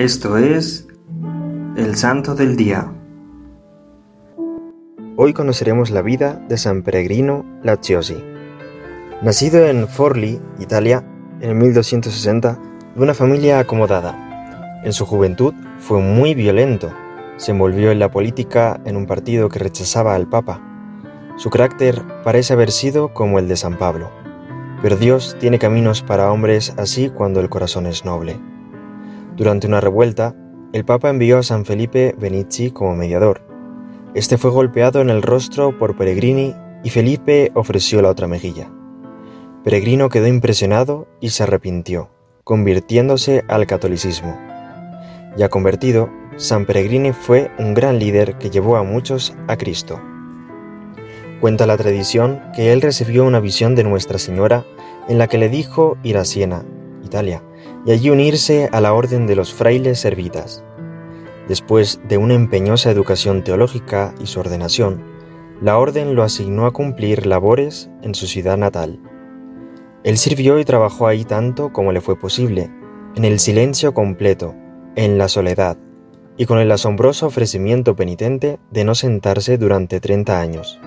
Esto 0.00 0.38
es 0.38 0.88
el 1.76 1.94
Santo 1.94 2.34
del 2.34 2.56
Día. 2.56 2.90
Hoy 5.18 5.34
conoceremos 5.34 5.90
la 5.90 6.00
vida 6.00 6.42
de 6.48 6.56
San 6.56 6.82
Peregrino 6.82 7.44
Lacciosi. 7.62 8.16
Nacido 9.20 9.66
en 9.66 9.86
Forlì, 9.86 10.40
Italia, 10.58 11.04
en 11.42 11.58
1260, 11.58 12.58
de 12.96 13.02
una 13.02 13.12
familia 13.12 13.58
acomodada. 13.58 14.80
En 14.84 14.94
su 14.94 15.04
juventud 15.04 15.52
fue 15.80 16.00
muy 16.00 16.34
violento. 16.34 16.90
Se 17.36 17.50
envolvió 17.50 17.90
en 17.90 17.98
la 17.98 18.10
política 18.10 18.80
en 18.86 18.96
un 18.96 19.04
partido 19.04 19.50
que 19.50 19.58
rechazaba 19.58 20.14
al 20.14 20.26
Papa. 20.30 20.62
Su 21.36 21.50
carácter 21.50 22.02
parece 22.24 22.54
haber 22.54 22.70
sido 22.70 23.12
como 23.12 23.38
el 23.38 23.48
de 23.48 23.56
San 23.58 23.76
Pablo. 23.76 24.10
Pero 24.80 24.96
Dios 24.96 25.36
tiene 25.38 25.58
caminos 25.58 26.00
para 26.00 26.32
hombres 26.32 26.72
así 26.78 27.10
cuando 27.10 27.40
el 27.40 27.50
corazón 27.50 27.86
es 27.86 28.06
noble. 28.06 28.40
Durante 29.40 29.66
una 29.66 29.80
revuelta, 29.80 30.34
el 30.74 30.84
Papa 30.84 31.08
envió 31.08 31.38
a 31.38 31.42
San 31.42 31.64
Felipe 31.64 32.14
Benici 32.18 32.72
como 32.72 32.94
mediador. 32.94 33.40
Este 34.12 34.36
fue 34.36 34.50
golpeado 34.50 35.00
en 35.00 35.08
el 35.08 35.22
rostro 35.22 35.78
por 35.78 35.96
Peregrini 35.96 36.54
y 36.84 36.90
Felipe 36.90 37.50
ofreció 37.54 38.02
la 38.02 38.10
otra 38.10 38.26
mejilla. 38.26 38.70
Peregrino 39.64 40.10
quedó 40.10 40.26
impresionado 40.26 41.08
y 41.22 41.30
se 41.30 41.44
arrepintió, 41.44 42.10
convirtiéndose 42.44 43.42
al 43.48 43.66
catolicismo. 43.66 44.38
Ya 45.38 45.48
convertido, 45.48 46.10
San 46.36 46.66
Peregrini 46.66 47.12
fue 47.12 47.50
un 47.58 47.72
gran 47.72 47.98
líder 47.98 48.36
que 48.36 48.50
llevó 48.50 48.76
a 48.76 48.82
muchos 48.82 49.34
a 49.48 49.56
Cristo. 49.56 50.02
Cuenta 51.40 51.64
la 51.64 51.78
tradición 51.78 52.42
que 52.54 52.74
él 52.74 52.82
recibió 52.82 53.24
una 53.24 53.40
visión 53.40 53.74
de 53.74 53.84
Nuestra 53.84 54.18
Señora 54.18 54.66
en 55.08 55.16
la 55.16 55.28
que 55.28 55.38
le 55.38 55.48
dijo 55.48 55.96
ir 56.02 56.18
a 56.18 56.26
Siena, 56.26 56.62
Italia, 57.02 57.42
y 57.86 57.92
allí 57.92 58.10
unirse 58.10 58.68
a 58.72 58.80
la 58.80 58.92
orden 58.92 59.26
de 59.26 59.36
los 59.36 59.52
frailes 59.52 60.00
servitas. 60.00 60.64
Después 61.48 62.00
de 62.08 62.18
una 62.18 62.34
empeñosa 62.34 62.90
educación 62.90 63.42
teológica 63.42 64.14
y 64.20 64.26
su 64.26 64.40
ordenación, 64.40 65.02
la 65.60 65.78
orden 65.78 66.14
lo 66.14 66.22
asignó 66.22 66.66
a 66.66 66.72
cumplir 66.72 67.26
labores 67.26 67.90
en 68.02 68.14
su 68.14 68.26
ciudad 68.26 68.56
natal. 68.56 69.00
Él 70.04 70.16
sirvió 70.16 70.58
y 70.58 70.64
trabajó 70.64 71.06
ahí 71.06 71.24
tanto 71.24 71.72
como 71.72 71.92
le 71.92 72.00
fue 72.00 72.18
posible, 72.18 72.70
en 73.16 73.24
el 73.24 73.38
silencio 73.38 73.92
completo, 73.92 74.54
en 74.96 75.18
la 75.18 75.28
soledad, 75.28 75.76
y 76.36 76.46
con 76.46 76.58
el 76.58 76.72
asombroso 76.72 77.26
ofrecimiento 77.26 77.96
penitente 77.96 78.58
de 78.70 78.84
no 78.84 78.94
sentarse 78.94 79.58
durante 79.58 80.00
30 80.00 80.40
años. 80.40 80.80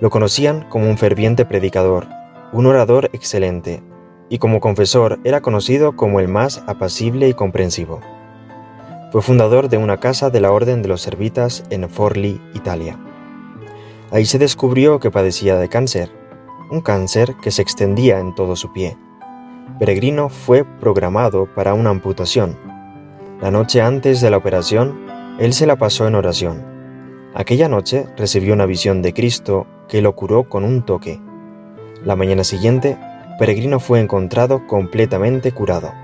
Lo 0.00 0.08
conocían 0.08 0.66
como 0.70 0.88
un 0.88 0.96
ferviente 0.96 1.44
predicador, 1.44 2.06
un 2.52 2.66
orador 2.66 3.10
excelente, 3.12 3.82
y 4.30 4.38
como 4.38 4.60
confesor 4.60 5.18
era 5.24 5.42
conocido 5.42 5.96
como 5.96 6.20
el 6.20 6.28
más 6.28 6.62
apacible 6.66 7.28
y 7.28 7.34
comprensivo. 7.34 8.00
Fue 9.12 9.20
fundador 9.20 9.68
de 9.68 9.76
una 9.76 9.98
casa 9.98 10.30
de 10.30 10.40
la 10.40 10.52
Orden 10.52 10.82
de 10.82 10.88
los 10.88 11.02
Servitas 11.02 11.64
en 11.68 11.90
Forlì, 11.90 12.40
Italia. 12.54 12.96
Ahí 14.12 14.24
se 14.24 14.38
descubrió 14.38 15.00
que 15.00 15.10
padecía 15.10 15.56
de 15.56 15.68
cáncer, 15.68 16.10
un 16.70 16.80
cáncer 16.80 17.34
que 17.42 17.50
se 17.50 17.60
extendía 17.60 18.20
en 18.20 18.34
todo 18.36 18.54
su 18.54 18.72
pie. 18.72 18.96
Peregrino 19.80 20.28
fue 20.28 20.64
programado 20.64 21.46
para 21.52 21.74
una 21.74 21.90
amputación. 21.90 22.56
La 23.40 23.50
noche 23.50 23.82
antes 23.82 24.20
de 24.20 24.30
la 24.30 24.36
operación, 24.36 25.06
él 25.40 25.52
se 25.54 25.66
la 25.66 25.76
pasó 25.76 26.06
en 26.06 26.14
oración. 26.14 26.64
Aquella 27.34 27.68
noche 27.68 28.06
recibió 28.16 28.54
una 28.54 28.66
visión 28.66 29.02
de 29.02 29.12
Cristo 29.12 29.66
que 29.88 30.02
lo 30.02 30.14
curó 30.14 30.48
con 30.48 30.62
un 30.64 30.84
toque. 30.84 31.20
La 32.04 32.14
mañana 32.14 32.44
siguiente, 32.44 32.96
Peregrino 33.40 33.80
fue 33.80 34.00
encontrado 34.00 34.66
completamente 34.66 35.52
curado. 35.52 35.94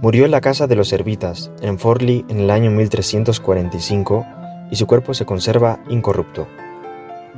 Murió 0.00 0.24
en 0.24 0.30
la 0.30 0.40
casa 0.40 0.68
de 0.68 0.76
los 0.76 0.86
Servitas, 0.86 1.50
en 1.60 1.80
Forlì, 1.80 2.24
en 2.28 2.38
el 2.38 2.50
año 2.52 2.70
1345, 2.70 4.24
y 4.70 4.76
su 4.76 4.86
cuerpo 4.86 5.14
se 5.14 5.26
conserva 5.26 5.80
incorrupto. 5.88 6.46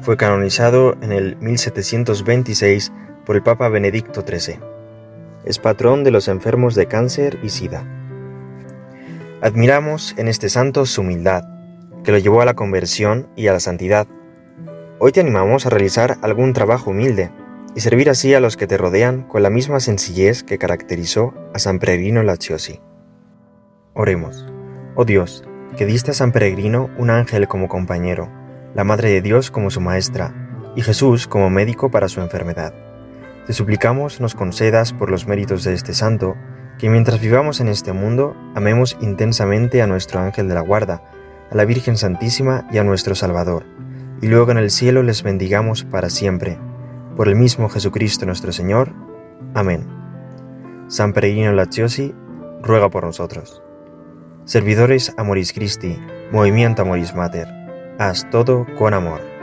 Fue 0.02 0.18
canonizado 0.18 0.98
en 1.00 1.12
el 1.12 1.36
1726 1.36 2.92
por 3.24 3.36
el 3.36 3.42
Papa 3.42 3.70
Benedicto 3.70 4.20
XIII. 4.20 4.58
Es 5.46 5.58
patrón 5.58 6.04
de 6.04 6.10
los 6.10 6.28
enfermos 6.28 6.74
de 6.74 6.84
cáncer 6.86 7.38
y 7.42 7.48
sida. 7.48 7.88
Admiramos 9.40 10.14
en 10.18 10.28
este 10.28 10.50
santo 10.50 10.84
su 10.84 11.00
humildad, 11.00 11.42
que 12.04 12.12
lo 12.12 12.18
llevó 12.18 12.42
a 12.42 12.44
la 12.44 12.52
conversión 12.52 13.28
y 13.34 13.46
a 13.46 13.54
la 13.54 13.60
santidad, 13.60 14.06
Hoy 14.98 15.12
te 15.12 15.20
animamos 15.20 15.66
a 15.66 15.68
realizar 15.68 16.16
algún 16.22 16.54
trabajo 16.54 16.90
humilde 16.90 17.30
y 17.76 17.80
servir 17.80 18.10
así 18.10 18.34
a 18.34 18.40
los 18.40 18.56
que 18.56 18.66
te 18.66 18.78
rodean 18.78 19.22
con 19.22 19.42
la 19.42 19.50
misma 19.50 19.78
sencillez 19.78 20.42
que 20.42 20.58
caracterizó 20.58 21.34
a 21.54 21.58
San 21.58 21.78
Peregrino 21.78 22.22
Lacciosi. 22.22 22.80
Oremos. 23.94 24.46
Oh 24.94 25.04
Dios, 25.04 25.44
que 25.76 25.86
diste 25.86 26.10
a 26.10 26.14
San 26.14 26.32
Peregrino 26.32 26.90
un 26.98 27.10
ángel 27.10 27.46
como 27.46 27.68
compañero, 27.68 28.28
la 28.74 28.82
Madre 28.82 29.10
de 29.10 29.20
Dios 29.20 29.50
como 29.50 29.70
su 29.70 29.80
maestra, 29.80 30.34
y 30.74 30.82
Jesús 30.82 31.28
como 31.28 31.50
médico 31.50 31.90
para 31.90 32.08
su 32.08 32.20
enfermedad. 32.20 32.74
Te 33.46 33.52
suplicamos 33.52 34.20
nos 34.20 34.34
concedas 34.34 34.92
por 34.92 35.10
los 35.10 35.28
méritos 35.28 35.62
de 35.62 35.74
este 35.74 35.94
santo, 35.94 36.34
que 36.78 36.90
mientras 36.90 37.20
vivamos 37.20 37.60
en 37.60 37.68
este 37.68 37.92
mundo, 37.92 38.34
amemos 38.54 38.96
intensamente 39.00 39.82
a 39.82 39.86
nuestro 39.86 40.18
ángel 40.18 40.48
de 40.48 40.54
la 40.54 40.62
guarda, 40.62 41.02
a 41.50 41.54
la 41.54 41.64
Virgen 41.64 41.96
Santísima 41.96 42.66
y 42.72 42.78
a 42.78 42.84
nuestro 42.84 43.14
Salvador 43.14 43.64
y 44.20 44.28
luego 44.28 44.50
en 44.50 44.58
el 44.58 44.70
cielo 44.70 45.02
les 45.02 45.22
bendigamos 45.22 45.84
para 45.84 46.10
siempre. 46.10 46.58
Por 47.16 47.28
el 47.28 47.36
mismo 47.36 47.70
Jesucristo 47.70 48.26
nuestro 48.26 48.52
Señor. 48.52 48.92
Amén. 49.54 49.88
San 50.88 51.14
Peregrino 51.14 51.52
Lacciosi, 51.52 52.14
ruega 52.62 52.90
por 52.90 53.04
nosotros. 53.04 53.62
Servidores 54.44 55.14
Amoris 55.16 55.52
Christi, 55.54 55.98
Movimiento 56.30 56.82
Amoris 56.82 57.14
Mater, 57.14 57.48
haz 57.98 58.28
todo 58.30 58.66
con 58.76 58.92
amor. 58.92 59.35